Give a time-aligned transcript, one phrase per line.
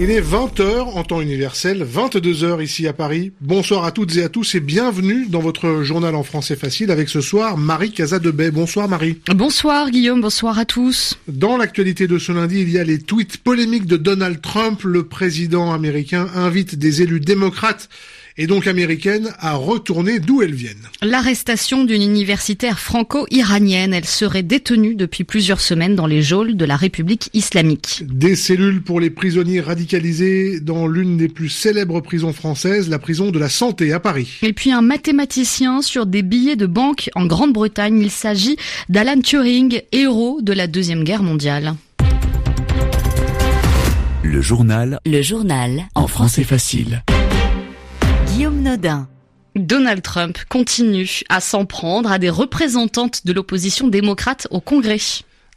[0.00, 3.32] Il est 20h en temps universel, 22h ici à Paris.
[3.40, 7.08] Bonsoir à toutes et à tous et bienvenue dans votre journal en français facile avec
[7.08, 8.52] ce soir Marie Casadebay.
[8.52, 9.18] Bonsoir Marie.
[9.34, 11.18] Bonsoir Guillaume, bonsoir à tous.
[11.26, 14.82] Dans l'actualité de ce lundi, il y a les tweets polémiques de Donald Trump.
[14.84, 17.88] Le président américain invite des élus démocrates
[18.38, 20.88] et donc américaine à retourner d'où elles viennent.
[21.02, 26.76] L'arrestation d'une universitaire franco-iranienne, elle serait détenue depuis plusieurs semaines dans les geôles de la
[26.76, 28.04] République islamique.
[28.06, 33.30] Des cellules pour les prisonniers radicalisés dans l'une des plus célèbres prisons françaises, la prison
[33.30, 34.38] de la Santé à Paris.
[34.42, 37.98] Et puis un mathématicien sur des billets de banque en Grande-Bretagne.
[38.00, 38.56] Il s'agit
[38.88, 41.74] d'Alan Turing, héros de la Deuxième Guerre mondiale.
[44.22, 45.00] Le journal.
[45.06, 45.88] Le journal.
[45.94, 47.02] En français facile.
[48.38, 49.08] Guillaume Nodin.
[49.56, 55.00] Donald Trump continue à s'en prendre à des représentantes de l'opposition démocrate au Congrès.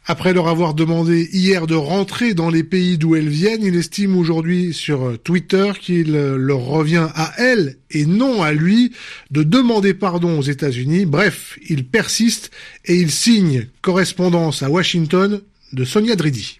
[0.04, 4.16] Après leur avoir demandé hier de rentrer dans les pays d'où elles viennent, il estime
[4.16, 8.90] aujourd'hui sur Twitter qu'il leur revient à elles et non à lui
[9.30, 11.06] de demander pardon aux États-Unis.
[11.06, 12.50] Bref, il persiste
[12.84, 15.40] et il signe correspondance à Washington
[15.72, 16.58] de Sonia Dridi.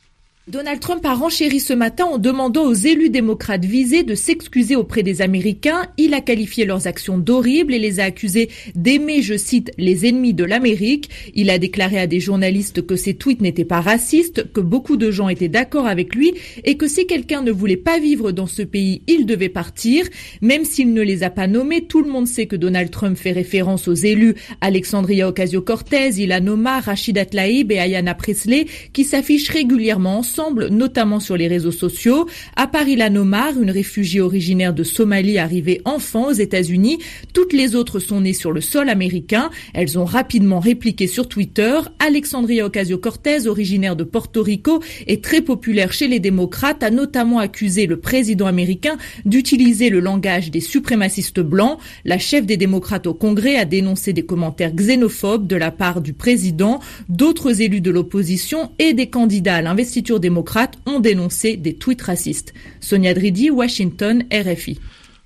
[0.48, 5.04] Donald Trump a renchéri ce matin en demandant aux élus démocrates visés de s'excuser auprès
[5.04, 5.86] des Américains.
[5.98, 10.34] Il a qualifié leurs actions d'horribles et les a accusés d'aimer, je cite, les ennemis
[10.34, 11.10] de l'Amérique.
[11.36, 15.12] Il a déclaré à des journalistes que ses tweets n'étaient pas racistes, que beaucoup de
[15.12, 18.62] gens étaient d'accord avec lui et que si quelqu'un ne voulait pas vivre dans ce
[18.62, 20.08] pays, il devait partir.
[20.40, 23.30] Même s'il ne les a pas nommés, tout le monde sait que Donald Trump fait
[23.30, 30.24] référence aux élus Alexandria Ocasio-Cortez, Ilan Omar, Rachida Tlaib et Ayanna Presley qui s'affichent régulièrement
[30.32, 32.26] semble notamment sur les réseaux sociaux.
[32.56, 36.98] À Paris, la Nomar, une réfugiée originaire de Somalie arrivée enfant aux États-Unis.
[37.34, 39.50] Toutes les autres sont nées sur le sol américain.
[39.74, 41.78] Elles ont rapidement répliqué sur Twitter.
[41.98, 47.86] Alexandria Ocasio-Cortez, originaire de Porto Rico, est très populaire chez les démocrates, a notamment accusé
[47.86, 51.78] le président américain d'utiliser le langage des suprémacistes blancs.
[52.04, 56.14] La chef des démocrates au Congrès a dénoncé des commentaires xénophobes de la part du
[56.14, 62.00] président, d'autres élus de l'opposition et des candidats à l'investiture démocrates ont dénoncé des tweets
[62.00, 62.54] racistes.
[62.80, 64.80] Sonia Dridi, Washington, RFI.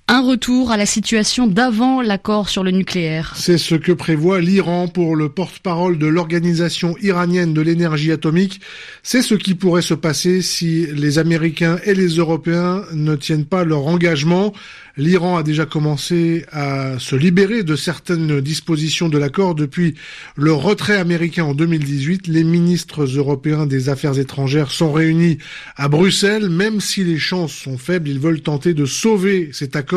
[0.09, 3.33] Un retour à la situation d'avant l'accord sur le nucléaire.
[3.35, 8.61] C'est ce que prévoit l'Iran pour le porte-parole de l'Organisation iranienne de l'énergie atomique.
[9.03, 13.65] C'est ce qui pourrait se passer si les Américains et les Européens ne tiennent pas
[13.65, 14.53] leur engagement.
[14.95, 19.93] L'Iran a déjà commencé à se libérer de certaines dispositions de l'accord depuis
[20.35, 22.27] le retrait américain en 2018.
[22.27, 25.37] Les ministres européens des Affaires étrangères sont réunis
[25.75, 26.49] à Bruxelles.
[26.49, 29.96] Même si les chances sont faibles, ils veulent tenter de sauver cet accord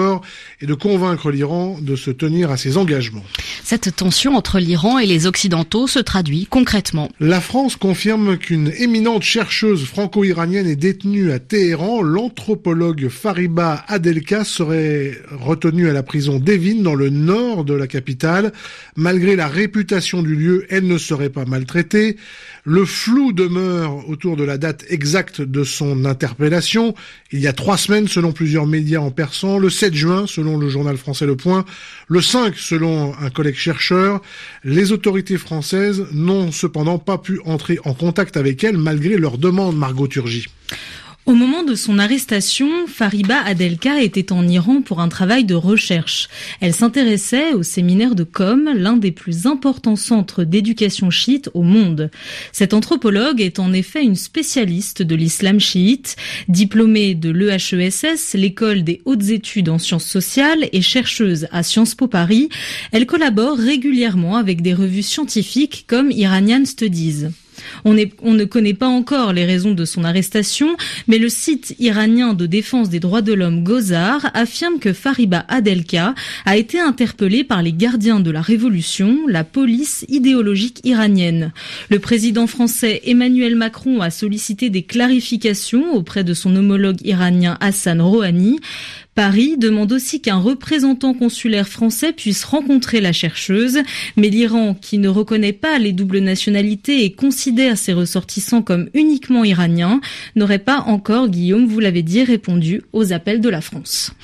[0.60, 3.24] et de convaincre l'Iran de se tenir à ses engagements.
[3.64, 7.08] Cette tension entre l'Iran et les Occidentaux se traduit concrètement.
[7.20, 12.02] La France confirme qu'une éminente chercheuse franco-iranienne est détenue à Téhéran.
[12.02, 18.52] L'anthropologue Fariba Adelka serait retenue à la prison d'Evin dans le nord de la capitale.
[18.96, 22.16] Malgré la réputation du lieu, elle ne serait pas maltraitée.
[22.64, 26.94] Le flou demeure autour de la date exacte de son interpellation.
[27.32, 30.68] Il y a trois semaines, selon plusieurs médias en persan, le 7 juin, selon le
[30.68, 31.64] journal français Le Point,
[32.08, 34.20] le 5, selon un collègue chercheur.
[34.64, 39.76] Les autorités françaises n'ont cependant pas pu entrer en contact avec elle malgré leur demande,
[39.76, 40.46] Margot Turgy.
[41.30, 46.28] Au moment de son arrestation, Fariba Adelka était en Iran pour un travail de recherche.
[46.60, 52.10] Elle s'intéressait au séminaire de Qom, l'un des plus importants centres d'éducation chiite au monde.
[52.50, 56.16] Cette anthropologue est en effet une spécialiste de l'islam chiite,
[56.48, 62.08] diplômée de l'EHESS, l'école des hautes études en sciences sociales et chercheuse à Sciences Po
[62.08, 62.48] Paris.
[62.90, 67.28] Elle collabore régulièrement avec des revues scientifiques comme Iranian Studies.
[67.84, 70.76] On, ne connaît pas encore les raisons de son arrestation,
[71.08, 76.14] mais le site iranien de défense des droits de l'homme Gozar affirme que Fariba Adelka
[76.44, 81.52] a été interpellée par les gardiens de la révolution, la police idéologique iranienne.
[81.88, 88.00] Le président français Emmanuel Macron a sollicité des clarifications auprès de son homologue iranien Hassan
[88.00, 88.60] Rouhani.
[89.20, 93.80] Paris demande aussi qu'un représentant consulaire français puisse rencontrer la chercheuse,
[94.16, 99.44] mais l'Iran, qui ne reconnaît pas les doubles nationalités et considère ses ressortissants comme uniquement
[99.44, 100.00] iraniens,
[100.36, 104.14] n'aurait pas encore, Guillaume, vous l'avez dit, répondu aux appels de la France.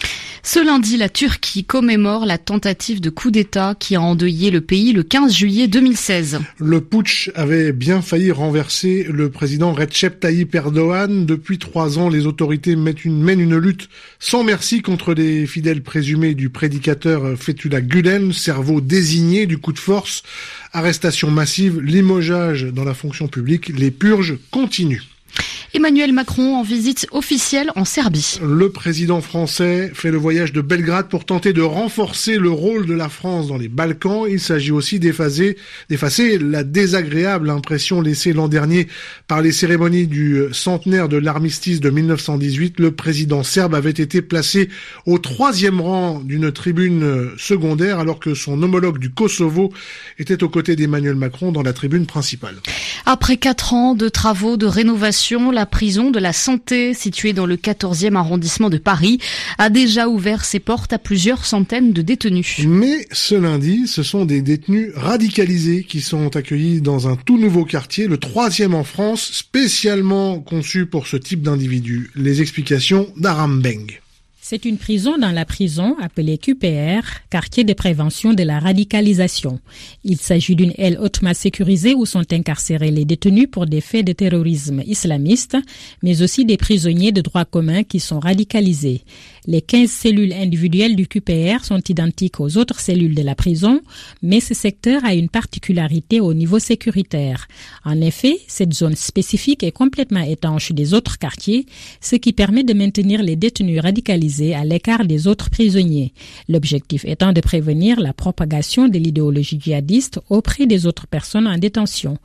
[0.49, 4.93] Ce lundi, la Turquie commémore la tentative de coup d'État qui a endeuillé le pays
[4.93, 6.39] le 15 juillet 2016.
[6.61, 11.27] Le putsch avait bien failli renverser le président Recep Tayyip Erdogan.
[11.27, 13.89] Depuis trois ans, les autorités mènent une, mènent une lutte
[14.21, 19.81] sans merci contre les fidèles présumés du prédicateur Fethullah Gulen, cerveau désigné du coup de
[19.81, 20.23] force.
[20.73, 25.03] Arrestation massive, limogeage dans la fonction publique, les purges continuent.
[25.77, 28.39] Emmanuel Macron en visite officielle en Serbie.
[28.43, 32.95] Le président français fait le voyage de Belgrade pour tenter de renforcer le rôle de
[32.95, 34.25] la France dans les Balkans.
[34.27, 35.59] Il s'agit aussi d'effacer,
[35.91, 38.89] d'effacer la désagréable impression laissée l'an dernier
[39.29, 42.81] par les cérémonies du centenaire de l'armistice de 1918.
[42.81, 44.71] Le président serbe avait été placé
[45.05, 49.75] au troisième rang d'une tribune secondaire alors que son homologue du Kosovo
[50.19, 52.57] était aux côtés d'Emmanuel Macron dans la tribune principale.
[53.05, 57.57] Après quatre ans de travaux de rénovation, la prison de la santé, située dans le
[57.57, 59.19] 14e arrondissement de Paris,
[59.59, 62.61] a déjà ouvert ses portes à plusieurs centaines de détenus.
[62.67, 67.65] Mais ce lundi, ce sont des détenus radicalisés qui sont accueillis dans un tout nouveau
[67.65, 72.11] quartier, le troisième en France, spécialement conçu pour ce type d'individus.
[72.15, 74.06] Les explications d'Aram Beng.
[74.49, 79.59] C'est une prison dans la prison appelée QPR, quartier de prévention de la radicalisation.
[80.05, 84.13] Il s'agit d'une aile hautement sécurisée où sont incarcérés les détenus pour des faits de
[84.13, 85.57] terrorisme islamiste,
[86.05, 89.03] mais aussi des prisonniers de droit commun qui sont radicalisés.
[89.49, 93.81] Les 15 cellules individuelles du QPR sont identiques aux autres cellules de la prison,
[94.23, 97.49] mais ce secteur a une particularité au niveau sécuritaire.
[97.85, 101.67] En effet, cette zone spécifique est complètement étanche des autres quartiers,
[102.01, 106.13] ce qui permet de maintenir les détenus radicalisés à l'écart des autres prisonniers.
[106.49, 112.19] L'objectif étant de prévenir la propagation de l'idéologie djihadiste auprès des autres personnes en détention.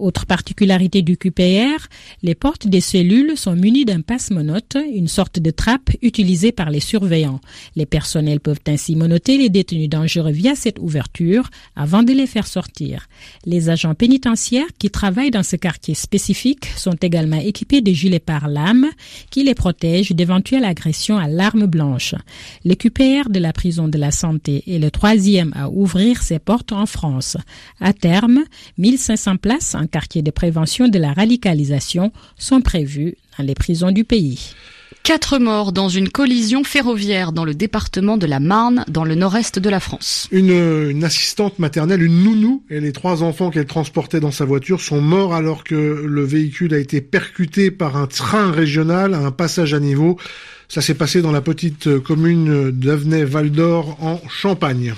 [0.00, 1.86] Autre particularité du QPR,
[2.22, 6.80] les portes des cellules sont munies d'un passe-monote, une sorte de trappe utilisée par les
[6.80, 7.40] surveillants.
[7.76, 12.46] Les personnels peuvent ainsi monoter les détenus dangereux via cette ouverture avant de les faire
[12.46, 13.08] sortir.
[13.44, 18.88] Les agents pénitentiaires qui travaillent dans ce quartier spécifique sont également équipés de gilets pare-lames
[19.28, 22.14] qui les protègent d'éventuelles agressions à l'arme blanche.
[22.64, 26.72] Le QPR de la prison de la santé est le troisième à ouvrir ses portes
[26.72, 27.36] en France.
[27.80, 28.44] À terme,
[28.78, 34.04] 1500 places en quartier de prévention de la radicalisation sont prévus dans les prisons du
[34.04, 34.54] pays.
[35.02, 39.58] Quatre morts dans une collision ferroviaire dans le département de la Marne, dans le nord-est
[39.58, 40.28] de la France.
[40.30, 40.50] Une,
[40.90, 45.00] une, assistante maternelle, une nounou, et les trois enfants qu'elle transportait dans sa voiture sont
[45.00, 49.72] morts alors que le véhicule a été percuté par un train régional à un passage
[49.72, 50.18] à niveau.
[50.70, 54.94] Ça s'est passé dans la petite commune d'Avenay-Val d'Or en Champagne.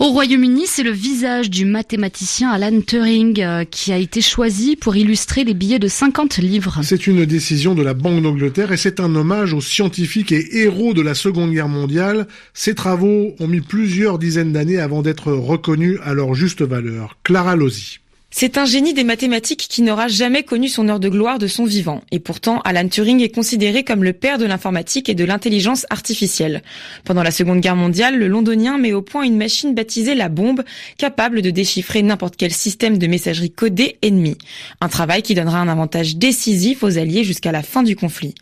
[0.00, 4.96] Au Royaume-Uni, c'est le visage du mathématicien Alan Turing euh, qui a été choisi pour
[4.96, 6.80] illustrer les billets de 50 livres.
[6.82, 10.94] C'est une décision de la Banque d'Angleterre et c'est un hommage aux scientifiques et héros
[10.94, 12.26] de la Seconde Guerre mondiale.
[12.52, 17.16] Ces travaux ont mis plusieurs dizaines d'années avant d'être reconnus à leur juste valeur.
[17.22, 18.00] Clara Lozzi.
[18.36, 21.64] C'est un génie des mathématiques qui n'aura jamais connu son heure de gloire de son
[21.64, 22.00] vivant.
[22.10, 26.64] Et pourtant, Alan Turing est considéré comme le père de l'informatique et de l'intelligence artificielle.
[27.04, 30.64] Pendant la Seconde Guerre mondiale, le londonien met au point une machine baptisée la bombe,
[30.98, 34.36] capable de déchiffrer n'importe quel système de messagerie codé ennemi.
[34.80, 38.34] Un travail qui donnera un avantage décisif aux Alliés jusqu'à la fin du conflit.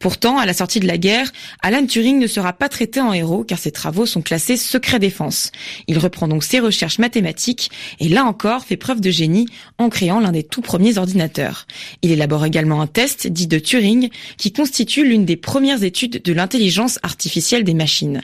[0.00, 1.30] Pourtant, à la sortie de la guerre,
[1.62, 5.52] Alan Turing ne sera pas traité en héros car ses travaux sont classés secret défense.
[5.86, 7.70] Il reprend donc ses recherches mathématiques
[8.00, 9.35] et là encore fait preuve de génie
[9.78, 11.66] en créant l'un des tout premiers ordinateurs.
[12.02, 16.32] Il élabore également un test dit de Turing qui constitue l'une des premières études de
[16.32, 18.22] l'intelligence artificielle des machines.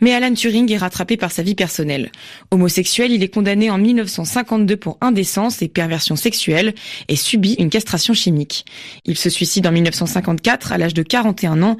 [0.00, 2.10] Mais Alan Turing est rattrapé par sa vie personnelle.
[2.50, 6.74] Homosexuel, il est condamné en 1952 pour indécence et perversion sexuelle
[7.08, 8.64] et subit une castration chimique.
[9.04, 11.76] Il se suicide en 1954 à l'âge de 41 ans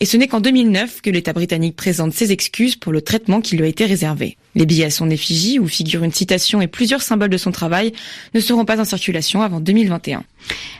[0.00, 3.56] et ce n'est qu'en 2009 que l'État britannique présente ses excuses pour le traitement qui
[3.56, 4.36] lui a été réservé.
[4.54, 7.92] Les billets à son effigie, où figure une citation et plusieurs symboles de son travail,
[8.34, 10.24] ne seront pas en circulation avant 2021.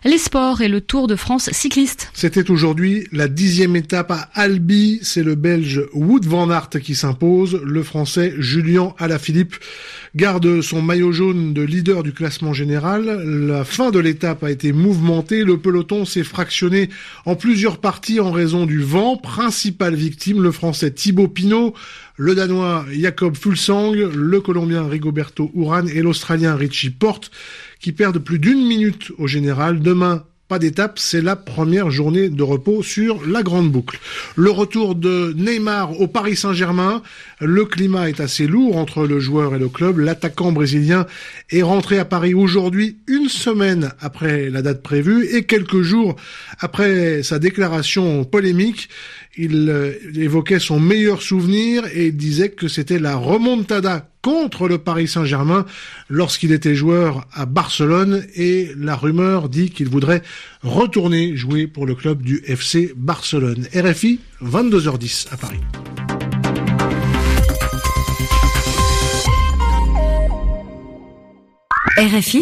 [0.04, 2.11] Les sports et le Tour de France cycliste.
[2.14, 5.00] C'était aujourd'hui la dixième étape à Albi.
[5.02, 7.61] C'est le Belge Wout van Aert qui s'impose.
[7.64, 9.57] Le Français Julien Alaphilippe
[10.14, 13.04] garde son maillot jaune de leader du classement général.
[13.47, 15.42] La fin de l'étape a été mouvementée.
[15.42, 16.88] Le peloton s'est fractionné
[17.26, 19.16] en plusieurs parties en raison du vent.
[19.16, 21.75] Principale victime, le Français Thibaut Pinot,
[22.18, 27.30] le Danois Jacob Fulsang, le Colombien Rigoberto Urán et l'Australien Richie Porte
[27.78, 29.80] qui perdent plus d'une minute au général.
[29.80, 34.00] Demain, pas d'étape, c'est la première journée de repos sur la grande boucle.
[34.35, 37.02] Le retour de Neymar au Paris Saint-Germain,
[37.40, 39.99] le climat est assez lourd entre le joueur et le club.
[39.99, 41.07] L'attaquant brésilien
[41.50, 46.17] est rentré à Paris aujourd'hui, une semaine après la date prévue et quelques jours
[46.61, 48.88] après sa déclaration polémique.
[49.37, 55.08] Il euh, évoquait son meilleur souvenir et disait que c'était la remontada contre le Paris
[55.08, 55.64] Saint-Germain
[56.11, 60.20] lorsqu'il était joueur à Barcelone et la rumeur dit qu'il voudrait
[60.62, 63.66] retourner jouer pour le club du FC Barcelone.
[63.75, 65.61] RFI, 22h10 à Paris.
[71.97, 72.37] RFI